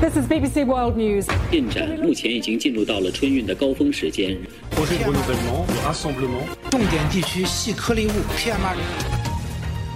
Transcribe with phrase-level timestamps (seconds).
[0.00, 1.26] This is BBC World News.
[1.50, 4.36] 进展目前已经进入到了春运的高峰时间。
[4.72, 6.46] projet de renouvellement, de rassemblement.
[6.70, 9.22] 重点地区细颗粒物 PM2.5。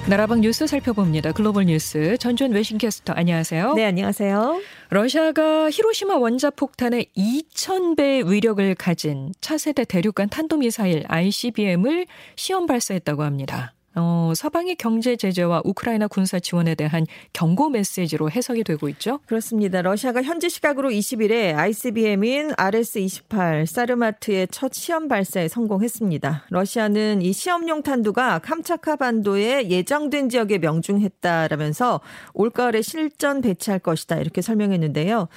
[0.09, 1.33] 나라방 뉴스 살펴봅니다.
[1.33, 3.75] 글로벌 뉴스 전준 외신캐스터 안녕하세요.
[3.75, 4.61] 네, 안녕하세요.
[4.91, 12.07] 러시아가 히로시마 원자폭탄의 2,000배 위력을 가진 차세대 대륙간 탄도미사일 ICBM을
[12.37, 13.75] 시험 발사했다고 합니다.
[13.94, 19.20] 어, 서방의 경제 제재와 우크라이나 군사 지원에 대한 경고 메시지로 해석이 되고 있죠.
[19.26, 19.82] 그렇습니다.
[19.82, 26.46] 러시아가 현지 시각으로 20일에 ICBM인 RS-28 사르마트의 첫 시험 발사에 성공했습니다.
[26.50, 32.00] 러시아는 이 시험용 탄두가 캄차카 반도에 예정된 지역에 명중했다라면서
[32.34, 35.28] 올가을에 실전 배치할 것이다 이렇게 설명했는데요.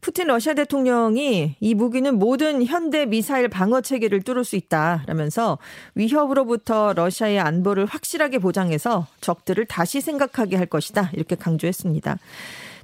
[0.00, 5.58] 푸틴 러시아 대통령이 이 무기는 모든 현대 미사일 방어 체계를 뚫을 수 있다라면서
[5.94, 12.18] 위협으로부터 러시아의 안보를 확 실하게 보장해서 적들을 다시 생각하게 할 것이다 이렇게 강조했습니다.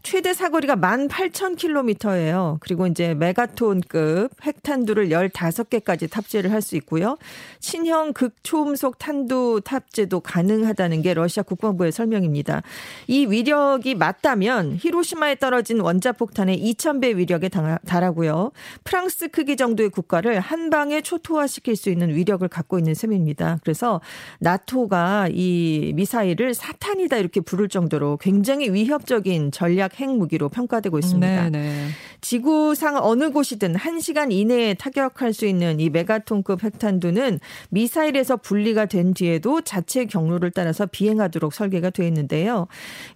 [0.03, 2.56] 최대 사거리가 18,000km예요.
[2.61, 7.17] 그리고 이제 메가톤급 핵탄두를 15개까지 탑재를 할 수 있고요.
[7.61, 12.62] 신형 극초음속 탄두 탑재도 가능하다는 게 러시아 국방부의 설명입니다.
[13.07, 18.53] 이 위력이 맞다면 히로시마에 떨어진 원자폭탄의 2,000배 위력에 달하고요.
[18.85, 23.59] 프랑스 크기 정도의 국가를 한 방에 초토화시킬 수 있는 위력을 갖고 있는 셈입니다.
[23.62, 24.03] 그래서
[24.39, 31.50] 나토가 이 미사일을 사탄이다 이렇게 부를 정도로 굉장히 위협적인 전략 핵무기로 평가되고 있습니다.
[31.50, 31.88] 네네.
[32.20, 39.62] 지구상 어느 곳이든 1시간 이내에 타격할 수 있는 이 메가톤급 핵탄두는 미사일에서 분리가 된 뒤에도
[39.62, 42.66] 자체 경로를 따라서 비행하도록 설계가 되어 있는데요.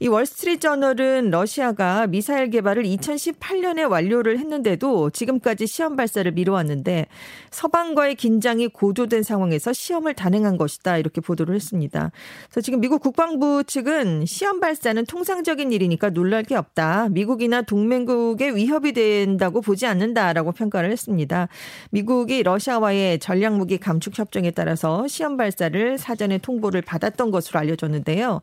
[0.01, 7.07] 이 월스트리트 저널은 러시아가 미사일 개발을 2018년에 완료를 했는데도 지금까지 시험 발사를 미뤄왔는데
[7.51, 12.11] 서방과의 긴장이 고조된 상황에서 시험을 단행한 것이다 이렇게 보도를 했습니다.
[12.51, 17.09] 그래서 지금 미국 국방부 측은 시험 발사는 통상적인 일이니까 놀랄 게 없다.
[17.11, 21.49] 미국이나 동맹국의 위협이 된다고 보지 않는다라고 평가를 했습니다.
[21.91, 28.41] 미국이 러시아와의 전략무기 감축 협정에 따라서 시험 발사를 사전에 통보를 받았던 것으로 알려졌는데요.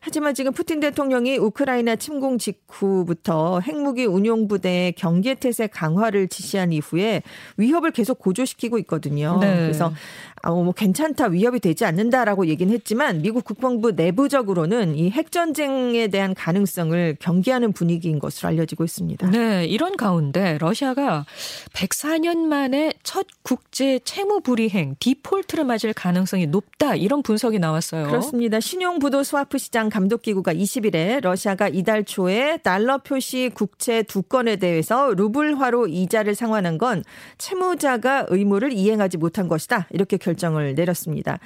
[0.00, 7.22] 하지만 지금 푸틴 대통령이 우크라이나 침공 직후부터 핵무기 운용 부대의 경계 태세 강화를 지시한 이후에
[7.56, 9.38] 위협을 계속 고조시키고 있거든요.
[9.40, 9.54] 네.
[9.54, 9.92] 그래서
[10.42, 16.34] 아, 뭐 괜찮다 위협이 되지 않는다라고 얘기는 했지만 미국 국방부 내부적으로는 이 핵 전쟁에 대한
[16.34, 19.30] 가능성을 경계하는 분위기인 것으로 알려지고 있습니다.
[19.30, 21.26] 네, 이런 가운데 러시아가
[21.74, 28.06] 104년 만에 첫 국제 채무 불이행 디폴트를 맞을 가능성이 높다 이런 분석이 나왔어요.
[28.06, 28.58] 그렇습니다.
[28.58, 35.88] 신용부도 스와프 시장 감독기구가 20일에 러시아가 이달 초에 달러 표시 국채 두 건에 대해서 루블화로
[35.88, 37.04] 이자를 상환한 건
[37.38, 39.86] 채무자가 의무를 이행하지 못한 것이다.
[39.90, 41.38] 이렇게 결 정을 내렸습니다.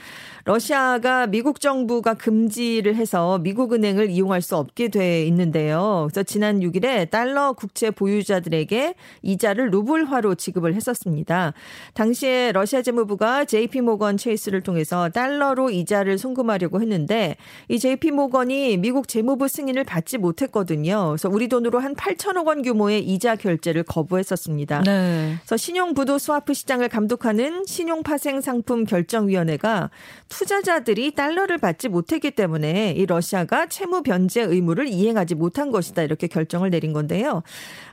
[0.44, 6.06] 러시아가 미국 정부가 금지를 해서 미국 은행을 이용할 수 없게 돼 있는데요.
[6.08, 11.52] 그래서 지난 6일에 달러 국채 보유자들에게 이자를 루블화로 지급을 했었습니다.
[11.94, 17.36] 당시에 러시아 재무부가 JP 모건 체이스를 통해서 달러로 이자를 송금하려고 했는데
[17.68, 21.08] 이 JP 모건이 미국 재무부 승인을 받지 못했거든요.
[21.08, 24.82] 그래서 우리 돈으로 한 8천억 원 규모의 이자 결제를 거부했었습니다.
[24.82, 25.34] 네.
[25.40, 29.90] 그래서 신용 부도 스와프 시장을 감독하는 신용 파생 상품 결정위원회가
[30.28, 36.70] 투자자들이 달러를 받지 못했기 때문에 이 러시아가 채무 변제 의무를 이행하지 못한 것이다 이렇게 결정을
[36.70, 37.42] 내린 건데요.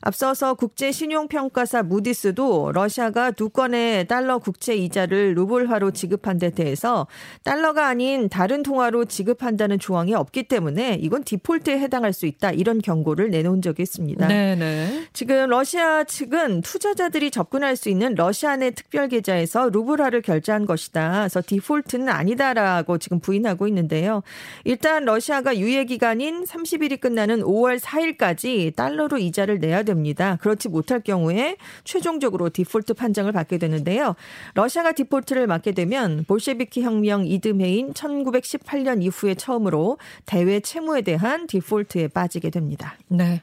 [0.02, 7.08] 앞서서 국제 신용평가사 무디스도 러시아가 두 건의 달러 국채 이자를 루블화로 지급한 데 대해서
[7.44, 13.30] 달러가 아닌 다른 통화로 지급한다는 조항이 없기 때문에 이건 디폴트에 해당할 수 있다 이런 경고를
[13.30, 14.28] 내놓은 적이 있습니다.
[14.28, 15.08] 네네.
[15.14, 21.20] 지금 러시아 측은 투자자들이 접근할 수 있는 러시아 내 특별 계좌에서 루블화를 결제한 것이다.
[21.20, 24.24] 그래서 디폴트는 아니다라고 지금 부인하고 있는데요.
[24.64, 30.38] 일단 러시아가 유예 기간인 30일이 끝나는 5월 4일까지 달러로 이자를 내야 됩니다.
[30.42, 34.16] 그렇지 못할 경우에 최종적으로 디폴트 판정을 받게 되는데요.
[34.56, 42.50] 러시아가 디폴트를 맞게 되면 볼셰비키 혁명 이듬해인 1918년 이후에 처음으로 대외 채무에 대한 디폴트에 빠지게
[42.50, 42.98] 됩니다.
[43.08, 43.42] 네.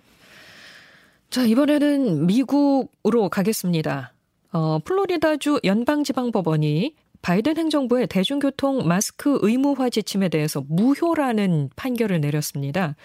[1.31, 4.13] 자, 이번에는 미국으로 가겠습니다.
[4.53, 12.97] 어, 플로리다주 연방지방법원이 바이든 행정부의 대중교통 마스크 의무화 지침에 대해서 무효라는 판결을 내렸습니다.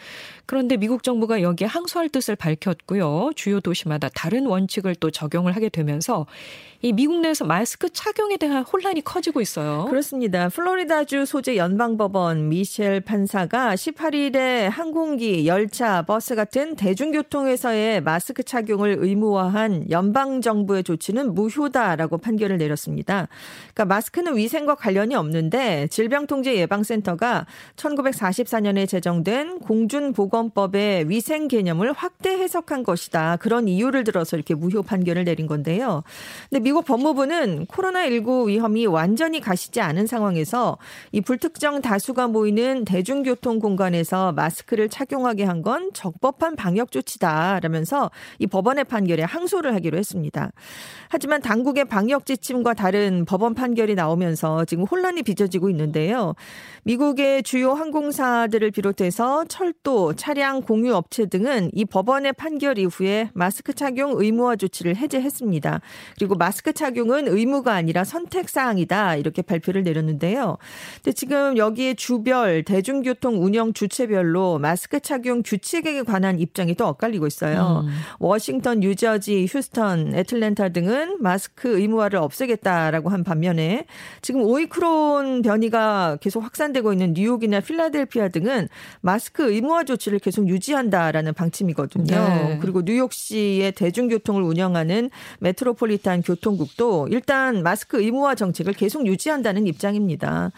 [0.45, 3.31] 그런데 미국 정부가 여기에 항소할 뜻을 밝혔고요.
[3.35, 6.27] 주요 도시마다 다른 원칙을 또 적용을 하게 되면서
[6.81, 9.85] 이 미국 내에서 마스크 착용에 대한 혼란이 커지고 있어요.
[9.89, 10.49] 그렇습니다.
[10.49, 20.41] 플로리다주 소재 연방법원 미셸 판사가 18일에 항공기, 열차, 버스 같은 대중교통에서의 마스크 착용을 의무화한 연방
[20.41, 23.29] 정부의 조치는 무효다라고 판결을 내렸습니다.
[23.73, 33.35] 그러니까 마스 크는 위생과 관련이 없는데 질병통제예방센터가 1944년에 제정된 공준보건법의 위생 개념을 확대 해석한 것이다.
[33.37, 36.03] 그런 이유를 들어서 이렇게 무효 판결을 내린 건데요.
[36.49, 40.77] 근데 미국 법무부는 코로나19 위험이 완전히 가시지 않은 상황에서
[41.11, 48.83] 이 불특정 다수가 모이는 대중교통 공간에서 마스크를 착용하게 한 건 적법한 방역 조치다라면서 이 법원의
[48.83, 50.51] 판결에 항소를 하기로 했습니다.
[51.09, 56.35] 하지만 당국의 방역 지침과 다른 법원 판결이 나오면서 지금 혼란이 빚어지고 있는데요.
[56.83, 64.13] 미국의 주요 항공사들을 비롯해서 철도, 차량 공유 업체 등은 이 법원의 판결 이후에 마스크 착용
[64.15, 65.81] 의무화 조치를 해제했습니다.
[66.15, 70.57] 그리고 마스크 착용은 의무가 아니라 선택 사항이다 이렇게 발표를 내렸는데요.
[70.97, 77.83] 근데 지금 여기에 주별 대중교통 운영 주체별로 마스크 착용 규칙에 관한 입장이 또 엇갈리고 있어요.
[77.85, 77.89] 음.
[78.19, 83.84] 워싱턴, 뉴저지, 휴스턴, 애틀랜타 등은 마스크 의무화를 없애겠다라고 한 반면에
[84.21, 88.67] 지금 오이크론 변이가 계속 확산되고 있는 뉴욕이나 필라델피아 등은
[89.01, 92.05] 마스크 의무화 조치를 계속 유지한다라는 방침이거든요.
[92.05, 92.59] 네.
[92.61, 95.09] 그리고 뉴욕시의 대중교통을 운영하는
[95.39, 100.51] 메트로폴리탄 교통국도 일단 마스크 의무화 정책을 계속 유지한다는 입장입니다.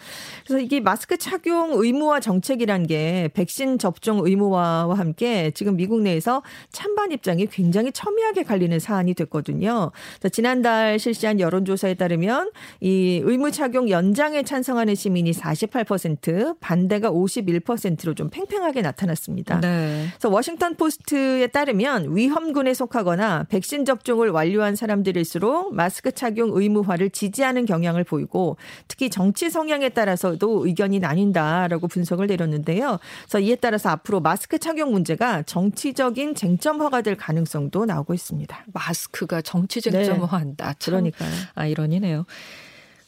[0.46, 6.42] 그래서 이게 마스크 착용 의무화 정책이란 게 백신 접종 의무화와 함께 지금 미국 내에서
[6.72, 9.90] 찬반 입장이 굉장히 첨예하게 갈리는 사안이 됐거든요.
[10.32, 18.82] 지난달 실시한 여론조사에 따르면 이 의무 착용 연장에 찬성하는 시민이 48% 반대가 51%로 좀 팽팽하게
[18.82, 19.60] 나타났습니다.
[19.60, 20.06] 네.
[20.10, 28.04] 그래서 워싱턴 포스트에 따르면 위험군에 속하거나 백신 접종을 완료한 사람들일수록 마스크 착용 의무화를 지지하는 경향을
[28.04, 28.56] 보이고
[28.86, 32.98] 특히 정치 성향에 따라서도 의견이 나뉜다라고 분석을 내렸는데요.
[33.22, 38.64] 그래서 이에 따라서 앞으로 마스크 착용 문제가 정치적인 쟁점화가 될 가능성도 나오고 있습니다.
[38.72, 40.72] 마스크가 정치 쟁점화한다.
[40.72, 40.74] 네.
[40.84, 41.30] 그러니까요.
[41.54, 42.24] 아이러니네요.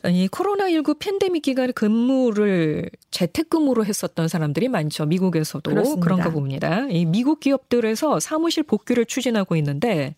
[0.07, 5.05] 이 코로나19 팬데믹 기간에 근무를 재택근무로 했었던 사람들이 많죠.
[5.07, 6.03] 미국에서도 그렇습니다.
[6.03, 6.87] 그런가 봅니다.
[6.89, 10.15] 이 미국 기업들에서 사무실 복귀를 추진하고 있는데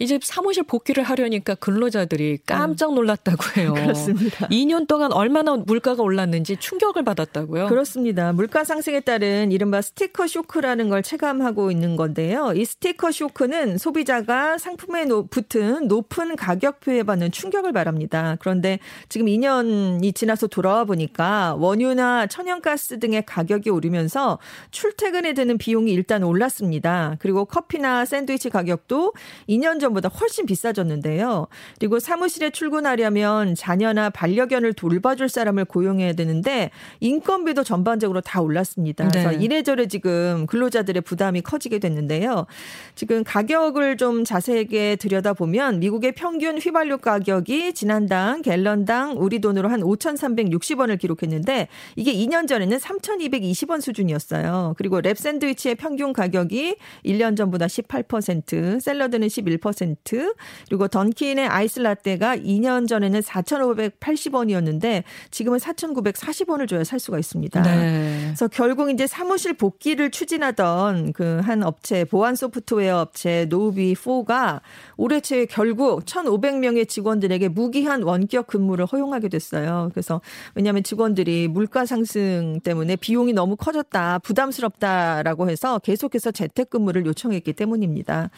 [0.00, 3.74] 이제 사무실 복귀를 하려니까 근로자들이 깜짝 놀랐다고 해요.
[3.74, 4.48] 그렇습니다.
[4.48, 7.66] 2년 동안 얼마나 물가가 올랐는지 충격을 받았다고요.
[7.68, 8.32] 그렇습니다.
[8.32, 12.54] 물가 상승에 따른 이른바 스티커 쇼크라는 걸 체감하고 있는 건데요.
[12.56, 18.38] 이 스티커 쇼크는 소비자가 상품에 붙은 높은 가격표에 받는 충격을 말합니다.
[18.40, 18.78] 그런데
[19.10, 24.38] 지금 2년이 지나서 돌아와 보니까 원유나 천연가스 등의 가격이 오르면서
[24.70, 27.16] 출퇴근에 드는 비용이 일단 올랐습니다.
[27.18, 29.12] 그리고 커피나 샌드위치 가격도
[29.46, 31.46] 2년 전 전보다 훨씬 비싸졌는데요.
[31.78, 36.70] 그리고 사무실에 출근하려면 자녀나 반려견을 돌봐줄 사람을 고용해야 되는데
[37.00, 39.04] 인건비도 전반적으로 다 올랐습니다.
[39.04, 39.10] 네.
[39.10, 42.46] 그래서 이래저래 지금 근로자들의 부담이 커지게 됐는데요.
[42.94, 50.98] 지금 가격을 좀 자세하게 들여다보면 미국의 평균 휘발유 가격이 지난당 갤런당 우리 돈으로 한 5,360원을
[50.98, 54.74] 기록했는데 이게 2년 전에는 3,220원 수준이었어요.
[54.76, 60.34] 그리고 랩 샌드위치의 평균 가격이 1년 전보다 18%, 샐러드는 11%, 4%
[60.68, 67.62] 그리고 던킨의 아이스 라떼가 2년 전에는 4,580원이었는데 지금은 4,940원을 줘야 살 수가 있습니다.
[67.62, 68.20] 네.
[68.26, 74.60] 그래서 결국 이제 사무실 복귀를 추진하던 그 한 업체 보안 소프트웨어 업체 KnowBe4가
[74.96, 79.90] 올해 초 결국 1,500명의 직원들에게 무기한 원격 근무를 허용하게 됐어요.
[79.92, 80.20] 그래서
[80.54, 88.30] 왜냐하면 직원들이 물가 상승 때문에 비용이 너무 커졌다, 부담스럽다라고 해서 계속해서 재택근무를 요청했기 때문입니다.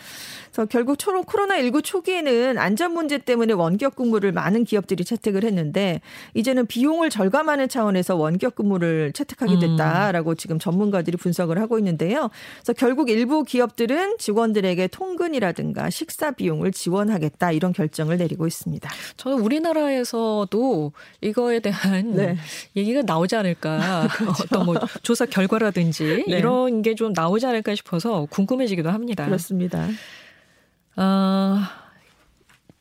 [0.46, 6.00] 그래서 결국 초록 코로나19 초기에는 안전 문제 때문에 원격 근무를 많은 기업들이 채택을 했는데
[6.34, 9.60] 이제는 비용을 절감하는 차원에서 원격 근무를 채택하게 음.
[9.60, 10.36] 됐다라고 음.
[10.36, 12.30] 지금 전문가들이 분석을 하고 있는데요.
[12.56, 18.88] 그래서 결국 일부 기업들은 직원들에게 통근이라든가 식사 비용을 지원하겠다 이런 결정을 내리고 있습니다.
[19.16, 22.36] 저는 우리나라에서도 이거에 대한 네.
[22.76, 24.44] 얘기가 나오지 않을까 그렇죠.
[24.44, 26.38] 어떤 뭐 조사 결과라든지 네.
[26.38, 29.24] 이런 게 좀 나오지 않을까 싶어서 궁금해지기도 합니다.
[29.24, 29.88] 그렇습니다.
[30.96, 31.58] 어,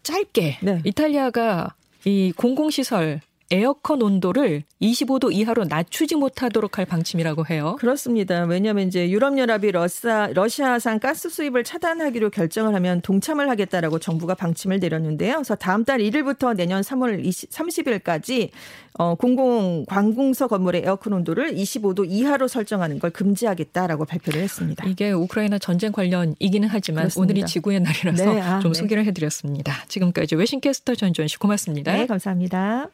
[0.03, 0.82] 짧게 네.
[0.84, 1.75] 이탈리아가
[2.06, 7.75] 이 공공시설 에어컨 온도를 25도 이하로 낮추지 못하도록 할 방침이라고 해요.
[7.79, 8.46] 그렇습니다.
[8.46, 15.36] 왜냐하면 이제 유럽연합이 러시아, 러시아산 가스 수입을 차단하기로 결정을 하면 동참을 하겠다라고 정부가 방침을 내렸는데요.
[15.36, 18.50] 그래서 다음 달 1일부터 내년 3월 20, 30일까지
[18.93, 24.86] 어, 공공 관공서 건물의 에어컨 온도를 25도 이하로 설정하는 걸 금지하겠다라고 발표를 했습니다.
[24.88, 27.31] 이게 우크라이나 전쟁 관련이기는 하지만 그렇습니다.
[27.31, 28.79] 오늘이 지구의 날이라서 네, 아, 좀 네.
[28.79, 29.74] 소개를 해드렸습니다.
[29.88, 31.93] 지금까지 외신캐스터 전주현 씨 고맙습니다.
[31.93, 32.89] 네, 감사합니다.